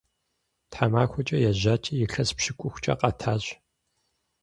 [0.71, 3.43] Тхьэмахуэкӏэ ежьати, илъэс пщыкӏухкӏэ къэтащ.